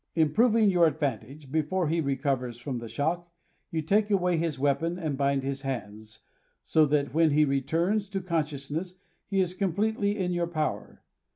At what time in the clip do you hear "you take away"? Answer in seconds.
3.69-4.35